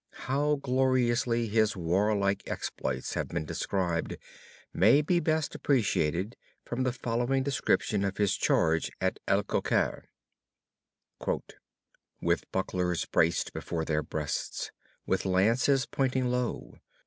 How 0.25 0.55
gloriously 0.55 1.45
his 1.47 1.77
warlike 1.77 2.41
exploits 2.49 3.13
have 3.13 3.27
been 3.27 3.45
described 3.45 4.17
may 4.73 5.03
be 5.03 5.19
best 5.19 5.53
appreciated 5.53 6.35
from 6.65 6.81
the 6.81 6.91
following 6.91 7.43
description 7.43 8.03
of 8.03 8.17
his 8.17 8.35
charge 8.35 8.89
at 8.99 9.19
Alcocer: 9.27 10.05
"With 12.19 12.51
bucklers 12.51 13.05
braced 13.05 13.53
before 13.53 13.85
their 13.85 14.01
breasts, 14.01 14.71
with 15.05 15.23
lances 15.23 15.85
pointing 15.85 16.31
low. 16.31 16.79